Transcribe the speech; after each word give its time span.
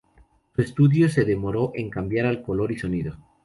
Su 0.55 0.63
estudio 0.63 1.09
se 1.09 1.25
demoró 1.25 1.73
en 1.75 1.91
cambiar 1.91 2.25
al 2.25 2.41
color 2.41 2.71
y 2.71 2.79
sonido. 2.79 3.17